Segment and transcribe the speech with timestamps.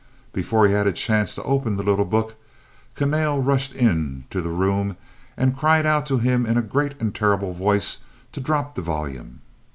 [0.33, 2.33] Before he had a chance to open the little book
[2.95, 4.97] Kahnale rushed into the room
[5.37, 7.99] and cried out to him in a great and terrible voice
[8.31, 9.41] to drop the volume.